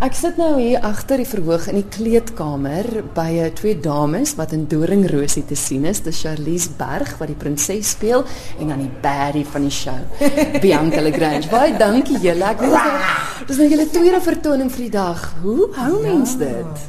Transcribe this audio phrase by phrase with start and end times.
[0.00, 4.54] Ek sit nou hier agter die verhoog in die kleedkamer by uh, twee dames wat
[4.56, 5.98] in Doringrosie te sien is.
[6.00, 8.24] Dis Charlize Berg wat die prinses speel
[8.56, 9.98] en dan die baddie van die show,
[10.62, 11.50] Bianca Lagrange.
[11.52, 12.48] Baie dankie julle.
[12.48, 12.78] Ek weet
[13.42, 15.26] dis dis nou julle tweede vertoning vir die dag.
[15.42, 16.86] Hoe hou mens dit?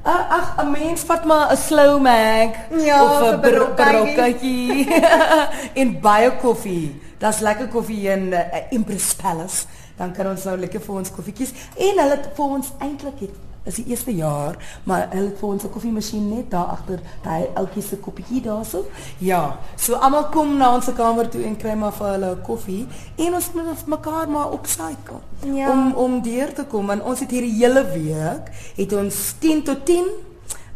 [0.00, 4.88] Ag, ag, 'n mens vat maar 'n slow mag Ja, of 'n barokkatjie
[5.84, 6.96] en baie koffie.
[7.20, 9.68] Daar's lekker koffie in uh, Empress Palace.
[10.00, 13.38] Dan kan ons nou lekker vir ons koffietjies en hulle het vir ons eintlik het
[13.68, 14.54] is die eerste jaar,
[14.88, 18.86] maar hulle het vir ons 'n koffiemasjien net daar agter daai ouetjie se koppietjie daarso.
[19.18, 22.86] Ja, so almal kom na ons kamer toe en kry maar vir hulle 'n koffie
[23.18, 25.70] en ons moet ons mekaar maar opcycle Ja.
[25.70, 29.84] om om deur te kom en ons het hierdie hele week het ons 10 tot
[29.86, 30.04] 10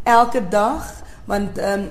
[0.03, 0.93] elke dag
[1.27, 1.83] want ehm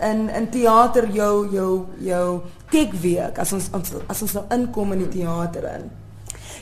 [0.00, 4.98] in in teater jou jou jou tekweek as ons ons- as ons nou inkom in
[4.98, 5.90] die teater in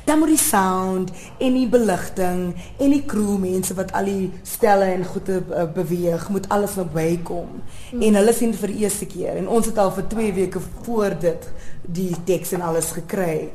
[0.04, 4.92] dan moet die sound en die beligting en die crew mense wat al die stelle
[4.94, 8.00] en goede uh, beweeg moet alles nou bykom mm.
[8.02, 11.18] en hulle sien vir die eerste keer en ons het al vir 2 weke voor
[11.20, 11.50] dit
[11.82, 13.50] die teks en alles gekry.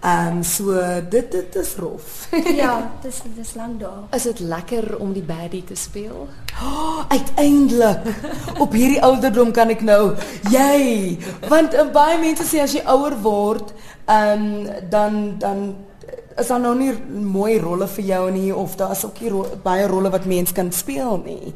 [0.00, 0.72] Ehm um, so
[1.10, 2.28] dit dit is rof.
[2.62, 4.06] Ja, dis dis lank daar.
[4.16, 6.28] Is dit lekker om die baddie te speel?
[6.60, 8.00] Oh, uiteindelik
[8.58, 10.14] op hierdie ouderdom kan ek nou
[10.52, 11.16] jy
[11.48, 13.72] want uh, baie mense sê as jy ouer word
[14.12, 15.62] um, dan dan
[16.40, 19.46] is daar nou nie mooi rolle vir jou nie of daar is ook nie ro
[19.62, 21.54] baie rolle wat mens kan speel nie.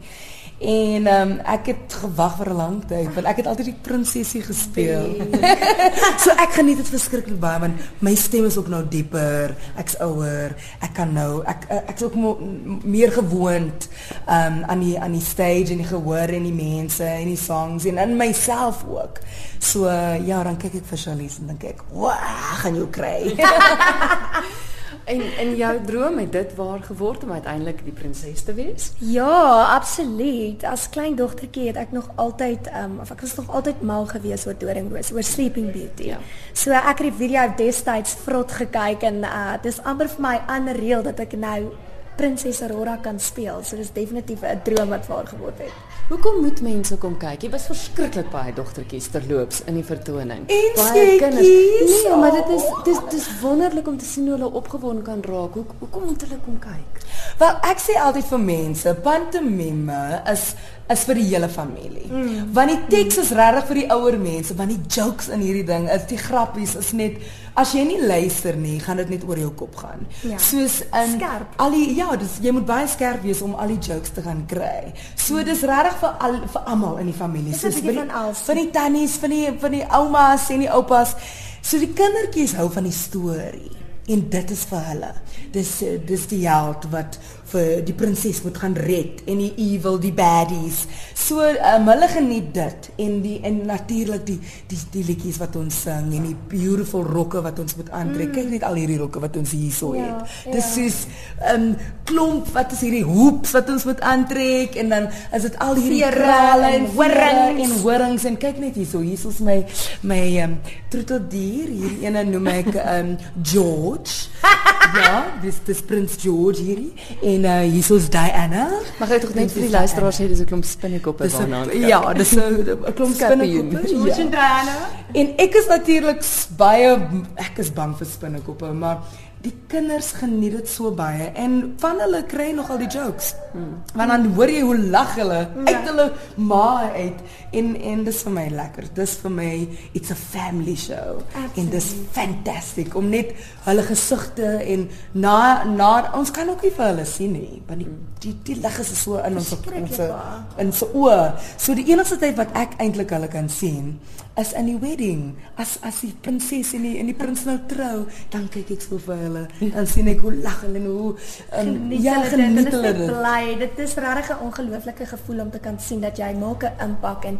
[0.64, 4.42] En um, ek het gewag vir 'n lang tyd want ek het altyd die prinsesie
[4.42, 5.27] gespeel.
[6.22, 9.56] so ek geniet dit verskriklik baie want my stem is ook nou dieper.
[9.77, 10.55] Ek's ouer.
[10.80, 12.38] Ek kan nou ek ek's ook mo,
[12.84, 13.88] meer gewoond
[14.28, 17.84] um, aan die aan die stage en die gehoor en die mense en die songs
[17.84, 19.20] en in myself ook.
[19.58, 23.34] So uh, ja, dan kyk ek vir Charlize en dink ek, "Wag, gaan jou kry."
[25.05, 28.92] En in jou droom het dit waar geword om uiteindelik die prinses te wees?
[28.98, 30.64] Ja, absoluut.
[30.64, 34.46] As klein dogtertjie het ek nog altyd um of ek was nog altyd mal gewees
[34.46, 36.08] oor Doringroos, oor Sleeping Beauty.
[36.14, 36.20] Ja.
[36.52, 41.05] So ek het die video destyds vrot gekyk en uh dis amper vir my unreal
[41.05, 41.74] dat ek nou
[42.17, 43.61] Prinses Aurora kan speel.
[43.62, 45.93] So dis definitief 'n droom wat waar geword het.
[46.08, 47.46] Hoekom moet mense kom kyk?
[47.46, 50.42] Jy was verskriklik baie dogtertjies terloops in die vertoning.
[50.52, 51.94] En Baie seetjies.
[52.05, 55.56] Nee, maar dit is dis dis wonderlik om te sien hoe hulle opgewonde kan raak.
[55.56, 57.02] Hoe hoekom moet hulle kom kyk?
[57.40, 60.52] Wel, ek sê altyd vir mense, pantomime is
[60.92, 62.05] is vir die hele familie.
[62.11, 62.50] Mm.
[62.52, 65.86] Want die teks is regtig vir die ouer mense, want die jokes in hierdie ding,
[65.88, 67.16] is die grappies is net
[67.56, 70.02] as jy nie luister nie, gaan dit net oor jou kop gaan.
[70.26, 70.36] Ja.
[70.42, 71.55] Soos in Skerp.
[71.62, 74.42] al die ja, dis jy moet baie skerp wees om al die jokes te gaan
[74.50, 74.92] kry.
[75.14, 77.52] So dis regtig vir al vir almal in die familie.
[77.52, 78.39] Dis Soos vir die- van alles.
[78.39, 81.14] Van die tannies, van die van die oumas en die oupas.
[81.62, 83.70] So die kindertjies hou van die storie
[84.06, 85.12] en dit is vir hulle.
[85.55, 87.18] Dis eh, dis die held wat
[87.55, 90.84] vir die prinses moet gaan red en die evil, die baddies.
[91.14, 95.83] So um, hulle geniet dit en die en natuurlik die die die liedjies wat ons
[95.86, 98.33] sing en die beautiful rokke wat ons moet aantrek.
[98.33, 98.34] Mm.
[98.34, 100.34] Kyk net al hierdie rokke wat ons hierso Ja, het.
[100.46, 100.52] ja.
[100.56, 105.08] Dis soos 'n um, klomp wat is hierdie hoops wat ons moet aantrek en dan
[105.33, 107.62] is dit al hierdie krale en horings.
[107.64, 109.64] en horings en kyk net hierso, hier is my
[110.02, 110.58] my um,
[110.90, 111.68] troeteldier.
[111.68, 114.28] Hierdie ene noem ek um, George.
[115.00, 116.92] ja, dis dis prins George hierdie
[117.23, 118.68] en uh, hierso's Diana.
[119.01, 121.73] Mag ek tog net vir die luisteraars sê dis 'n klomp spinnekoppe Dis 'n- waarna.
[121.73, 122.40] ja, dis 'n
[122.89, 123.70] 'n klomp Kampioen.
[123.70, 123.89] spinnekoppe.
[123.89, 124.77] George en Diana.
[125.14, 126.96] En ek is natuurlik s- baie
[127.36, 128.99] ek is bang vir spinnekoppe, maar
[129.44, 133.34] die kinders geniet dit so baie en van hulle kry nogal die jokes.
[133.52, 133.75] Hmm.
[133.93, 136.06] Want dan hoor jy hoe lag hulle uit hulle
[136.50, 137.20] ma uit
[137.60, 138.88] en en dis vir my lekker.
[138.96, 139.50] Dis vir my
[139.93, 141.20] it's a family show.
[141.60, 143.34] En dis fantastic om net
[143.66, 145.38] hulle gesigte en na
[145.69, 147.93] na ons kan ook nie vir hulle sien nie, want die
[148.25, 151.22] die, die lig is so in ons Verskriklik ons in sy oë.
[151.61, 153.99] So die enigste tyd wat ek eintlik hulle kan sien
[154.37, 155.34] is in die wedding.
[155.55, 158.99] As as die prinses en die en die prins nou trou, dan kyk ek so
[158.99, 159.44] vir hulle.
[159.76, 161.19] Dan sien ek hoe lag hulle en hoe um,
[161.52, 163.12] Geniet ja, dit, geniet hulle hulle is dit.
[163.12, 163.44] bly.
[163.62, 167.25] Dit is regtig 'n ongelooflike gevoel om te kan sien dat jy maak 'n impak
[167.31, 167.38] en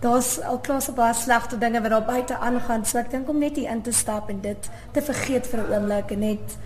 [0.00, 2.84] daar's al klaar so baie slegte dinge wat daar buite aangaan.
[2.84, 5.72] So ek dink om net hier in te stap en dit te vergeet vir 'n
[5.72, 6.56] oomblik en net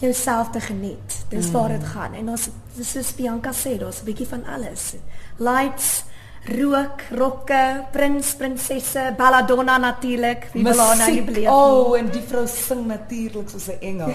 [0.00, 1.24] jouself te geniet.
[1.28, 1.52] Dis mm.
[1.52, 2.14] waar dit gaan.
[2.14, 2.48] En ons
[2.80, 4.94] soos Bianca sê, daar's 'n bietjie van alles.
[5.36, 6.04] Lights,
[6.48, 10.48] rook, rokke, prins, prinsesse, belladonna natuurlik.
[10.52, 11.84] Wie wil haar nou nie beleef O, nie?
[11.84, 14.12] oh, en die vrou sing natuurlik soos 'n engel.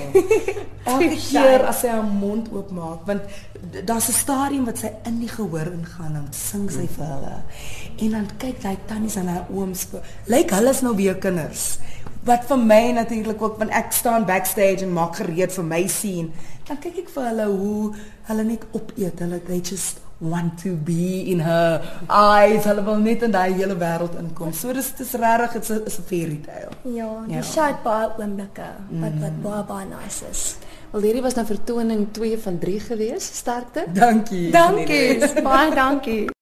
[0.93, 3.21] Elke keer as sy haar mond oopmaak, want
[3.85, 7.35] daar's 'n stadium wat sy in die gehoor ingaan en sing sy vir hulle.
[7.99, 9.87] En dan kyk daai tannies en haar ooms,
[10.25, 11.77] lyk hulle is nou weer kinders.
[12.23, 16.29] Wat vir my natuurlik ook want ek staan backstage en maak gereed vir my scene.
[16.67, 17.93] Dan kyk ek vir hulle hoe
[18.29, 19.19] hulle net opeet.
[19.19, 22.63] Hulle they just want to be in her eyes.
[22.65, 24.53] Hulle wil net in daai hele wêreld inkom.
[24.53, 26.71] So dis dis regtig dit's 'n is 'n fairy tale.
[26.95, 27.41] Ja, die Ja.
[27.41, 30.55] show baie oomblikke wat wat baie baie nice is.
[30.91, 33.25] Wel hierdie was nou vertoning 2 van 3 gewees.
[33.37, 33.85] Sterkte.
[33.93, 34.51] Dankie.
[34.51, 35.17] Dankie.
[35.43, 36.29] baie dankie.